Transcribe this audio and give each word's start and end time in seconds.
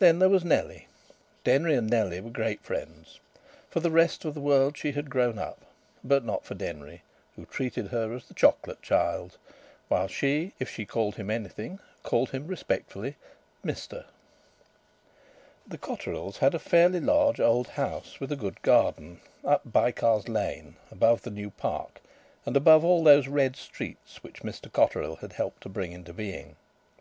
Then 0.00 0.18
there 0.18 0.28
was 0.28 0.44
Nellie. 0.44 0.88
Denry 1.44 1.76
and 1.76 1.88
Nellie 1.88 2.20
were 2.20 2.28
great 2.28 2.60
friends. 2.64 3.20
For 3.70 3.78
the 3.78 3.88
rest 3.92 4.24
of 4.24 4.34
the 4.34 4.40
world 4.40 4.76
she 4.76 4.90
had 4.90 5.08
grown 5.08 5.38
up, 5.38 5.64
but 6.02 6.24
not 6.24 6.44
for 6.44 6.54
Denry, 6.56 7.02
who 7.36 7.46
treated 7.46 7.86
her 7.92 8.12
as 8.14 8.26
the 8.26 8.34
chocolate 8.34 8.82
child; 8.82 9.38
while 9.86 10.08
she, 10.08 10.54
if 10.58 10.68
she 10.68 10.84
called 10.84 11.14
him 11.14 11.30
anything, 11.30 11.78
called 12.02 12.30
him 12.30 12.48
respectfully 12.48 13.14
"Mr." 13.64 14.06
The 15.68 15.78
Cotterills 15.78 16.38
had 16.38 16.56
a 16.56 16.58
fairly 16.58 16.98
large 16.98 17.38
old 17.38 17.68
house 17.68 18.18
with 18.18 18.32
a 18.32 18.36
good 18.36 18.60
garden 18.62 19.20
"up 19.44 19.62
Bycars 19.72 20.28
Lane," 20.28 20.74
above 20.90 21.22
the 21.22 21.30
new 21.30 21.50
park 21.50 22.00
and 22.44 22.56
above 22.56 22.84
all 22.84 23.04
those 23.04 23.28
red 23.28 23.54
streets 23.54 24.20
which 24.24 24.42
Mr 24.42 24.68
Cotterill 24.72 25.20
had 25.20 25.34
helped 25.34 25.62
to 25.62 25.68
bring 25.68 25.92
into 25.92 26.12
being. 26.12 26.56